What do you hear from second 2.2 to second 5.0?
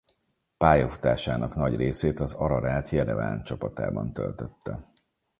Ararat Jerevan csapatában töltötte.